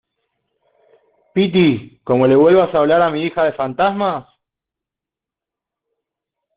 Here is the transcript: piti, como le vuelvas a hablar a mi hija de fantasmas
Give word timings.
piti, 1.31 2.01
como 2.03 2.25
le 2.25 2.35
vuelvas 2.35 2.73
a 2.73 2.79
hablar 2.79 3.03
a 3.03 3.11
mi 3.11 3.21
hija 3.21 3.43
de 3.43 3.53
fantasmas 3.53 4.25